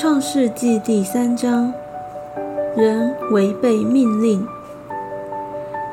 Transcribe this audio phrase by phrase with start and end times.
[0.00, 1.74] 创世纪第三章，
[2.76, 4.46] 人违背命令。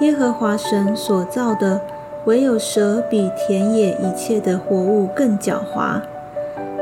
[0.00, 1.80] 耶和华神所造的，
[2.26, 6.02] 唯有蛇比田野一切的活物更狡猾。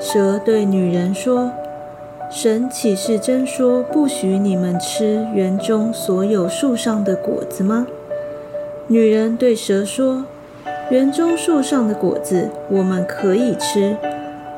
[0.00, 1.52] 蛇对女人说
[2.28, 7.86] ：“神岂是真说不许你们吃园中所有树上的果子吗？”
[8.88, 10.24] 女人对蛇说
[10.90, 13.96] ：“园中树上的果子，我们可以吃。”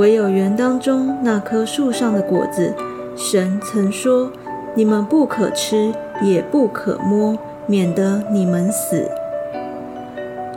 [0.00, 2.72] 唯有园当中那棵树上的果子，
[3.14, 4.32] 神曾说
[4.74, 5.92] ：“你们不可吃，
[6.22, 7.36] 也不可摸，
[7.66, 9.04] 免得你们死。”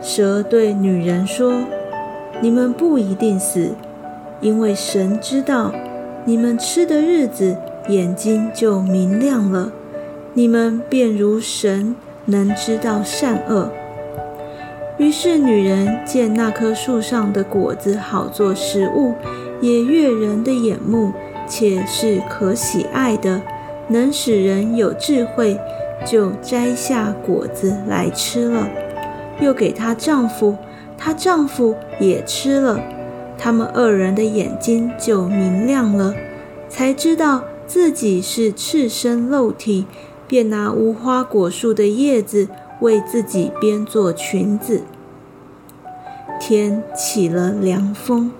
[0.02, 1.56] 蛇对女人说
[2.40, 3.72] ：“你们不一定死，
[4.40, 5.74] 因为神知道，
[6.24, 7.58] 你们吃的日子，
[7.90, 9.74] 眼睛就明亮了，
[10.34, 11.94] 你们便如神，
[12.28, 13.70] 能知道善恶。”
[14.98, 19.14] 于是女人见那棵树上的果子好做食物，
[19.60, 21.12] 也悦人的眼目，
[21.48, 23.42] 且是可喜爱的，
[23.88, 25.60] 能使人有智慧，
[26.06, 28.70] 就摘下果子来吃了，
[29.40, 30.56] 又给她丈夫，
[30.96, 32.80] 她丈夫也吃了，
[33.36, 36.14] 他们二人的眼睛就明亮了，
[36.70, 39.88] 才知道自己是赤身肉体，
[40.28, 42.48] 便拿无花果树的叶子。
[42.84, 44.84] 为自己编做裙子。
[46.40, 48.32] 天起了凉风。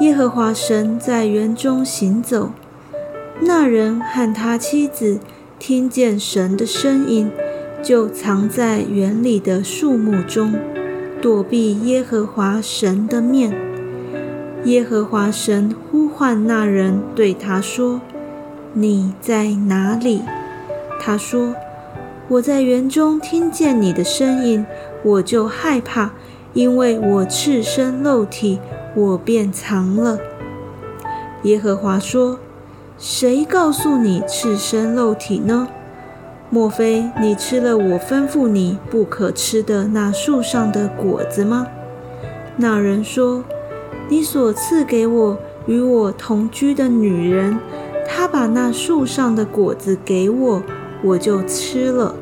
[0.00, 2.50] 耶和华神在园中行走，
[3.40, 5.20] 那人和他妻子
[5.60, 7.30] 听见神的声音，
[7.80, 10.52] 就藏在园里的树木中，
[11.22, 13.54] 躲避耶和华神的面。
[14.64, 18.00] 耶和华神呼唤那人，对他说
[18.74, 20.22] ：“你在哪里？”
[21.00, 21.54] 他说。
[22.26, 24.64] 我在园中听见你的声音，
[25.02, 26.12] 我就害怕，
[26.54, 28.58] 因为我赤身露体，
[28.94, 30.18] 我便藏了。
[31.42, 32.38] 耶和华说
[32.98, 35.68] ：“谁告诉你赤身露体呢？
[36.48, 41.66] 莫非你吃了我吩咐你不可吃的那树上的果子吗？”
[42.56, 43.44] 那人说
[44.08, 47.58] ：“你所赐给我与我同居的女人，
[48.08, 50.62] 她把那树上的果子给我。”
[51.04, 52.16] 我就吃了。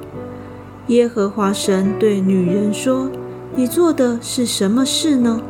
[0.89, 3.09] 耶和华神对女人说
[3.55, 5.41] ：“你做的是什么事呢？”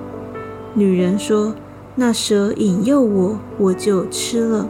[0.75, 1.54] 女人说
[1.97, 4.69] ：“那蛇引诱我，我就吃了。”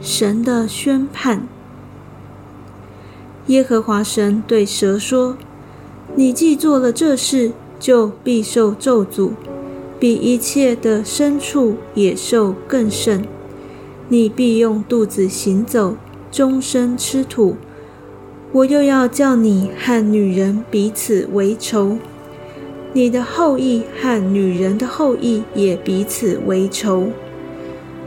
[0.00, 1.46] 神的宣判。
[3.48, 5.36] 耶和华神对蛇说
[6.16, 9.32] ：“你既做了这事，就必受咒诅，
[10.00, 13.24] 比一切的牲畜、野兽更甚。
[14.08, 15.96] 你必用肚子行走。”
[16.36, 17.56] 终身吃土，
[18.52, 21.96] 我又要叫你和女人彼此为仇，
[22.92, 27.08] 你的后裔和女人的后裔也彼此为仇。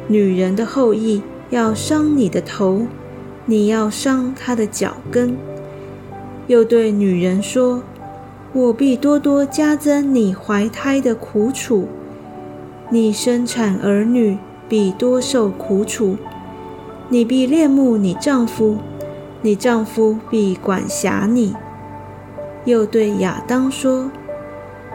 [0.07, 2.85] 女人的后裔要伤你的头，
[3.47, 5.35] 你要伤她的脚跟。
[6.45, 7.81] 又对女人说
[8.53, 11.87] ：“我必多多加增你怀胎的苦楚，
[12.91, 16.15] 你生产儿女必多受苦楚。”
[17.11, 18.77] 你必恋慕你丈夫，
[19.41, 21.55] 你丈夫必管辖你。
[22.65, 24.11] 又对亚当说：“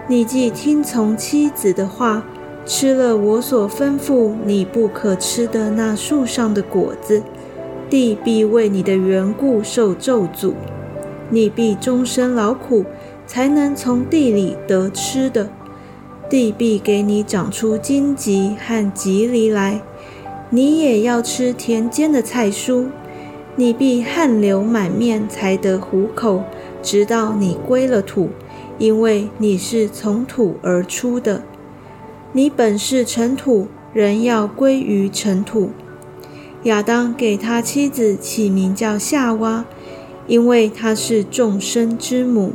[0.07, 2.23] 你既听从妻子的话，
[2.65, 7.21] 吃了我所吩咐你不可吃的那树上的果子，
[7.91, 10.53] 地必为你的缘故受咒诅。
[11.31, 12.85] 你必终身劳苦，
[13.27, 15.49] 才能从地里得吃的。
[16.31, 19.81] 地必给你长出荆棘和棘藜来。”
[20.51, 22.87] 你也要吃田间的菜蔬，
[23.57, 26.45] 你必汗流满面才得糊口，
[26.83, 28.31] 直到你归了土，
[28.79, 31.43] 因为你是从土而出的。
[32.33, 35.71] 你本是尘土，人要归于尘土。
[36.65, 39.65] 亚当给他妻子起名叫夏娃，
[40.27, 42.55] 因为她是众生之母。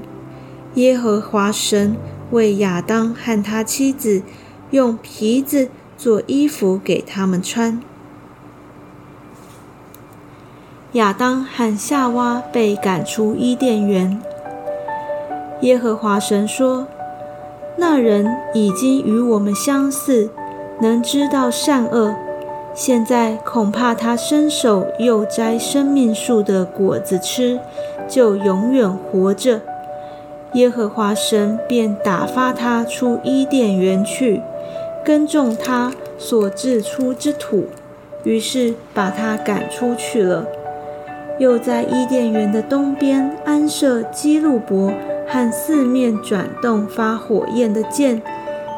[0.75, 1.95] 耶和华神
[2.31, 4.21] 为亚当和他妻子
[4.71, 7.81] 用皮子做衣服给他们穿。
[10.93, 14.19] 亚当和夏娃被赶出伊甸园。
[15.61, 16.87] 耶和华神说
[17.77, 20.31] ：“那人已经与我们相似，
[20.81, 22.15] 能知道善恶。
[22.73, 27.59] 现在恐怕他伸手又摘生命树的果子吃，
[28.07, 29.61] 就永远活着。”
[30.53, 34.41] 耶和华神便打发他出伊甸园去，
[35.05, 37.67] 耕种他所制出之土，
[38.23, 40.47] 于是把他赶出去了。
[41.39, 44.93] 又在伊甸园的东边安设基路伯
[45.27, 48.21] 和四面转动发火焰的剑，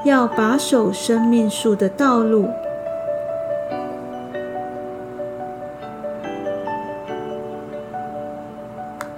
[0.06, 2.48] 要把守生命树的道路。